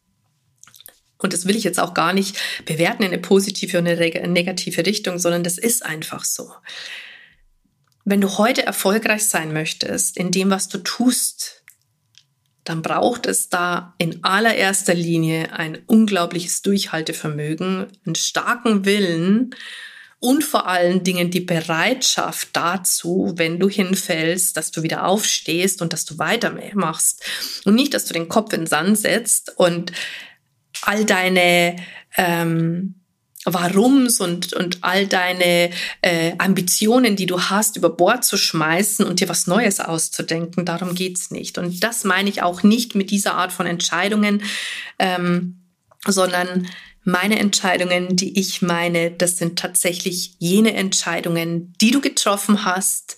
und 1.18 1.32
das 1.32 1.46
will 1.46 1.56
ich 1.56 1.64
jetzt 1.64 1.80
auch 1.80 1.94
gar 1.94 2.12
nicht 2.12 2.36
bewerten 2.66 3.02
in 3.02 3.12
eine 3.12 3.20
positive 3.20 3.78
und 3.78 3.88
eine 3.88 4.28
negative 4.28 4.84
Richtung, 4.84 5.18
sondern 5.18 5.42
das 5.42 5.56
ist 5.56 5.84
einfach 5.84 6.24
so. 6.24 6.52
Wenn 8.04 8.20
du 8.20 8.38
heute 8.38 8.64
erfolgreich 8.64 9.24
sein 9.24 9.52
möchtest 9.52 10.18
in 10.18 10.30
dem, 10.30 10.50
was 10.50 10.68
du 10.68 10.78
tust, 10.78 11.64
dann 12.64 12.82
braucht 12.82 13.26
es 13.26 13.48
da 13.48 13.94
in 13.98 14.22
allererster 14.24 14.94
Linie 14.94 15.52
ein 15.52 15.78
unglaubliches 15.86 16.62
Durchhaltevermögen, 16.62 17.86
einen 18.04 18.14
starken 18.14 18.84
Willen 18.84 19.54
und 20.26 20.42
vor 20.42 20.66
allen 20.66 21.04
Dingen 21.04 21.30
die 21.30 21.40
Bereitschaft 21.40 22.48
dazu, 22.52 23.34
wenn 23.36 23.60
du 23.60 23.68
hinfällst, 23.68 24.56
dass 24.56 24.72
du 24.72 24.82
wieder 24.82 25.06
aufstehst 25.06 25.80
und 25.82 25.92
dass 25.92 26.04
du 26.04 26.18
weitermachst 26.18 27.22
und 27.64 27.76
nicht, 27.76 27.94
dass 27.94 28.06
du 28.06 28.12
den 28.12 28.28
Kopf 28.28 28.52
in 28.52 28.62
den 28.62 28.66
Sand 28.66 28.98
setzt 28.98 29.56
und 29.56 29.92
all 30.82 31.04
deine 31.04 31.76
ähm, 32.16 32.96
Warums 33.44 34.18
und, 34.18 34.52
und 34.52 34.78
all 34.80 35.06
deine 35.06 35.70
äh, 36.02 36.32
Ambitionen, 36.38 37.14
die 37.14 37.26
du 37.26 37.42
hast, 37.42 37.76
über 37.76 37.90
Bord 37.90 38.24
zu 38.24 38.36
schmeißen 38.36 39.06
und 39.06 39.20
dir 39.20 39.28
was 39.28 39.46
Neues 39.46 39.78
auszudenken. 39.78 40.64
Darum 40.64 40.96
geht's 40.96 41.30
nicht. 41.30 41.56
Und 41.56 41.84
das 41.84 42.02
meine 42.02 42.28
ich 42.28 42.42
auch 42.42 42.64
nicht 42.64 42.96
mit 42.96 43.12
dieser 43.12 43.34
Art 43.34 43.52
von 43.52 43.66
Entscheidungen, 43.66 44.42
ähm, 44.98 45.62
sondern 46.04 46.66
meine 47.06 47.38
Entscheidungen, 47.38 48.16
die 48.16 48.36
ich 48.38 48.62
meine, 48.62 49.12
das 49.12 49.38
sind 49.38 49.58
tatsächlich 49.58 50.34
jene 50.40 50.74
Entscheidungen, 50.74 51.72
die 51.80 51.92
du 51.92 52.00
getroffen 52.00 52.64
hast, 52.64 53.16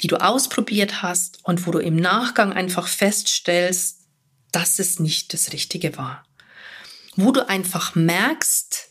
die 0.00 0.06
du 0.06 0.16
ausprobiert 0.16 1.02
hast 1.02 1.38
und 1.42 1.66
wo 1.66 1.70
du 1.70 1.80
im 1.80 1.96
Nachgang 1.96 2.54
einfach 2.54 2.88
feststellst, 2.88 4.06
dass 4.52 4.78
es 4.78 5.00
nicht 5.00 5.34
das 5.34 5.52
Richtige 5.52 5.98
war. 5.98 6.24
Wo 7.14 7.30
du 7.30 7.46
einfach 7.46 7.94
merkst, 7.94 8.90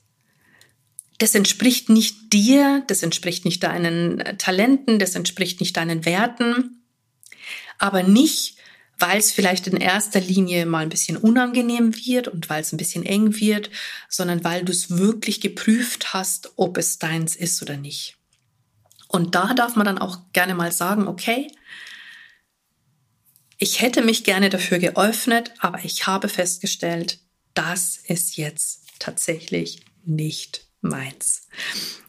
das 1.17 1.33
entspricht 1.33 1.89
nicht 1.89 2.31
dir, 2.33 2.83
das 2.85 3.01
entspricht 3.01 3.45
nicht 3.45 3.63
deinen 3.63 4.37
Talenten, 4.37 4.99
das 4.99 5.15
entspricht 5.15 5.59
nicht 5.59 5.75
deinen 5.75 6.05
Werten, 6.05 6.83
aber 7.79 8.03
nicht, 8.03 8.56
weil 8.99 9.19
es 9.19 9.31
vielleicht 9.31 9.67
in 9.67 9.77
erster 9.77 10.19
Linie 10.19 10.65
mal 10.65 10.79
ein 10.79 10.89
bisschen 10.89 11.17
unangenehm 11.17 11.95
wird 11.95 12.27
und 12.27 12.49
weil 12.49 12.61
es 12.61 12.71
ein 12.71 12.77
bisschen 12.77 13.05
eng 13.05 13.39
wird, 13.39 13.69
sondern 14.09 14.43
weil 14.43 14.63
du 14.65 14.71
es 14.71 14.97
wirklich 14.97 15.41
geprüft 15.41 16.13
hast, 16.13 16.53
ob 16.55 16.77
es 16.77 16.97
deins 16.97 17.35
ist 17.35 17.61
oder 17.61 17.77
nicht. 17.77 18.17
Und 19.07 19.35
da 19.35 19.53
darf 19.53 19.75
man 19.75 19.85
dann 19.85 19.97
auch 19.97 20.19
gerne 20.33 20.55
mal 20.55 20.71
sagen, 20.71 21.07
okay, 21.07 21.47
ich 23.57 23.81
hätte 23.81 24.01
mich 24.01 24.23
gerne 24.23 24.49
dafür 24.49 24.79
geöffnet, 24.79 25.53
aber 25.59 25.83
ich 25.83 26.05
habe 26.07 26.29
festgestellt, 26.29 27.19
das 27.53 27.97
ist 27.97 28.37
jetzt 28.37 28.85
tatsächlich 28.99 29.81
nicht 30.03 30.67
meins. 30.81 31.47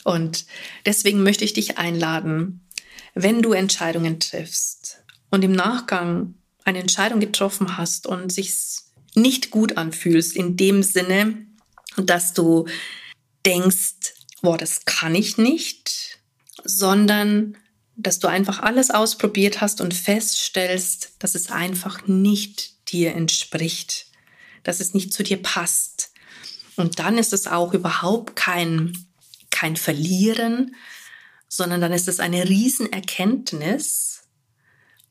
Und 0.05 0.47
deswegen 0.85 1.23
möchte 1.23 1.45
ich 1.45 1.55
dich 1.55 1.79
einladen, 1.79 2.67
wenn 3.15 3.43
du 3.43 3.53
Entscheidungen 3.53 4.21
triffst 4.21 5.03
und 5.31 5.43
im 5.43 5.53
Nachgang 5.53 6.35
eine 6.69 6.81
Entscheidung 6.81 7.21
getroffen 7.21 7.77
hast 7.77 8.07
und 8.07 8.33
sich 8.33 8.55
nicht 9.15 9.51
gut 9.51 9.77
anfühlst, 9.77 10.37
in 10.37 10.57
dem 10.57 10.83
Sinne, 10.83 11.47
dass 11.97 12.35
du 12.35 12.67
denkst, 13.45 14.15
boah, 14.43 14.57
das 14.57 14.85
kann 14.85 15.15
ich 15.15 15.39
nicht, 15.39 16.19
sondern 16.65 17.57
dass 17.97 18.21
du 18.21 18.29
einfach 18.29 18.61
alles 18.61 18.91
ausprobiert 18.91 19.61
hast 19.61 19.81
und 19.81 19.95
feststellst, 19.95 21.15
dass 21.19 21.35
es 21.35 21.51
einfach 21.51 22.07
nicht 22.07 22.93
dir 22.93 23.15
entspricht 23.15 24.09
dass 24.69 24.81
es 24.81 24.93
nicht 24.93 25.15
zu 25.15 25.23
dir 25.23 25.43
passt. 25.43 26.13
Und 26.77 26.99
dann 26.99 27.17
ist 27.17 27.33
es 27.33 27.47
auch 27.47 27.73
überhaupt 27.73 28.37
kein, 28.37 28.93
kein 29.51 29.77
Verlieren, 29.77 30.77
sondern 31.49 31.81
dann 31.81 31.93
ist 31.93 32.07
es 32.07 32.21
eine 32.21 32.47
Riesenerkenntnis 32.47 34.25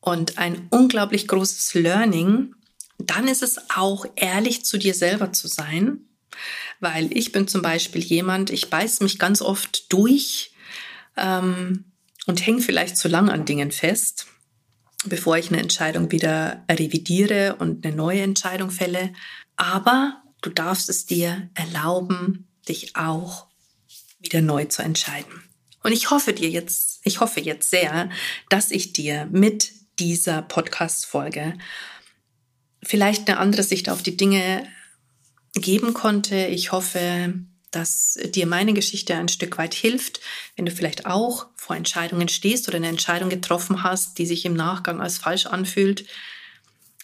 und 0.07 0.37
ein 0.37 0.67
unglaublich 0.69 1.27
großes 1.27 1.73
Learning. 1.73 2.55
Dann 2.97 3.27
ist 3.27 3.43
es 3.43 3.57
auch 3.75 4.05
ehrlich 4.15 4.63
zu 4.63 4.77
dir 4.77 4.93
selber 4.93 5.33
zu 5.33 5.49
sein, 5.49 5.99
weil 6.79 7.15
ich 7.15 7.33
bin 7.33 7.49
zum 7.49 7.61
Beispiel 7.61 8.01
jemand, 8.01 8.49
ich 8.49 8.69
beiß 8.69 9.01
mich 9.01 9.19
ganz 9.19 9.41
oft 9.41 9.91
durch 9.91 10.53
ähm, 11.17 11.91
und 12.25 12.45
hänge 12.45 12.61
vielleicht 12.61 12.95
zu 12.95 13.09
lang 13.09 13.29
an 13.29 13.43
Dingen 13.43 13.71
fest, 13.71 14.27
bevor 15.03 15.37
ich 15.37 15.49
eine 15.49 15.59
Entscheidung 15.59 16.09
wieder 16.09 16.63
revidiere 16.71 17.57
und 17.59 17.85
eine 17.85 17.93
neue 17.93 18.21
Entscheidung 18.21 18.71
fälle. 18.71 19.11
Aber 19.57 20.23
du 20.41 20.49
darfst 20.49 20.89
es 20.89 21.05
dir 21.05 21.49
erlauben, 21.53 22.47
dich 22.69 22.95
auch 22.95 23.47
wieder 24.19 24.41
neu 24.41 24.63
zu 24.65 24.83
entscheiden. 24.83 25.43
Und 25.83 25.91
ich 25.91 26.11
hoffe 26.11 26.31
dir 26.31 26.49
jetzt, 26.49 27.01
ich 27.03 27.19
hoffe 27.19 27.41
jetzt 27.41 27.69
sehr, 27.69 28.09
dass 28.49 28.71
ich 28.71 28.93
dir 28.93 29.27
mit 29.31 29.76
dieser 29.99 30.41
Podcast-Folge 30.41 31.57
vielleicht 32.83 33.27
eine 33.29 33.39
andere 33.39 33.63
Sicht 33.63 33.89
auf 33.89 34.01
die 34.01 34.17
Dinge 34.17 34.67
geben 35.53 35.93
konnte. 35.93 36.45
Ich 36.47 36.71
hoffe, 36.71 37.33
dass 37.71 38.17
dir 38.25 38.47
meine 38.47 38.73
Geschichte 38.73 39.15
ein 39.15 39.27
Stück 39.27 39.57
weit 39.57 39.73
hilft, 39.73 40.21
wenn 40.55 40.65
du 40.65 40.71
vielleicht 40.71 41.05
auch 41.05 41.47
vor 41.55 41.75
Entscheidungen 41.75 42.29
stehst 42.29 42.67
oder 42.67 42.77
eine 42.77 42.87
Entscheidung 42.87 43.29
getroffen 43.29 43.83
hast, 43.83 44.17
die 44.17 44.25
sich 44.25 44.45
im 44.45 44.53
Nachgang 44.53 45.01
als 45.01 45.17
falsch 45.17 45.45
anfühlt, 45.47 46.05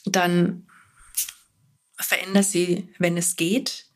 dann 0.06 0.67
veränder 1.97 2.43
sie, 2.43 2.89
wenn 2.97 3.17
es 3.17 3.36
geht. 3.36 3.88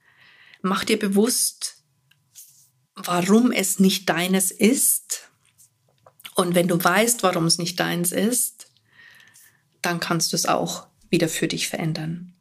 Mach 0.62 0.84
dir 0.84 1.00
bewusst, 1.00 1.78
warum 2.96 3.52
es 3.52 3.80
nicht 3.80 4.10
deines 4.10 4.52
ist. 4.52 5.30
Und 6.36 6.56
wenn 6.56 6.68
du 6.68 6.84
weißt, 6.84 7.24
warum 7.24 7.46
es 7.46 7.58
nicht 7.58 7.80
deins 7.80 8.12
ist, 8.12 8.57
dann 9.82 10.00
kannst 10.00 10.32
du 10.32 10.36
es 10.36 10.46
auch 10.46 10.88
wieder 11.10 11.30
für 11.30 11.48
dich 11.48 11.68
verändern. 11.68 12.34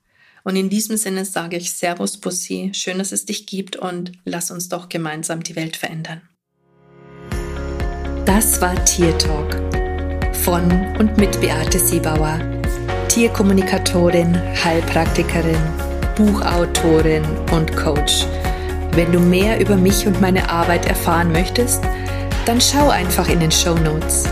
Und 0.44 0.56
in 0.56 0.68
diesem 0.68 0.96
Sinne 0.96 1.24
sage 1.24 1.56
ich 1.56 1.72
Servus 1.72 2.18
Bussi, 2.18 2.70
schön, 2.72 2.98
dass 2.98 3.12
es 3.12 3.26
dich 3.26 3.46
gibt 3.46 3.76
und 3.76 4.12
lass 4.24 4.50
uns 4.50 4.68
doch 4.68 4.88
gemeinsam 4.88 5.42
die 5.42 5.56
Welt 5.56 5.76
verändern. 5.76 6.22
Das 8.24 8.60
war 8.60 8.84
Tier 8.84 9.16
Talk 9.18 9.56
von 10.44 10.70
und 10.98 11.16
mit 11.16 11.40
Beate 11.40 11.78
Siebauer 11.78 12.40
Tierkommunikatorin, 13.16 14.36
Heilpraktikerin, 14.62 15.56
Buchautorin 16.16 17.24
und 17.50 17.74
Coach. 17.74 18.26
Wenn 18.92 19.10
du 19.10 19.18
mehr 19.18 19.58
über 19.58 19.76
mich 19.76 20.06
und 20.06 20.20
meine 20.20 20.50
Arbeit 20.50 20.84
erfahren 20.84 21.32
möchtest, 21.32 21.82
dann 22.44 22.60
schau 22.60 22.90
einfach 22.90 23.28
in 23.30 23.40
den 23.40 23.50
Show 23.50 23.74
Notes. 23.74 24.24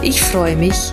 Ich 0.00 0.22
freue 0.22 0.56
mich, 0.56 0.92